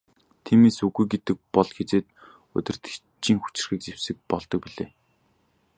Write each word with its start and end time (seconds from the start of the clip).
Тиймээс 0.45 0.77
үг 0.87 0.97
гэдэг 1.11 1.37
бол 1.55 1.69
хэзээд 1.77 2.07
удирдагчийн 2.55 3.39
хүчирхэг 3.41 3.79
зэвсэг 3.83 4.17
болдог 4.29 4.59
билээ. 4.65 4.89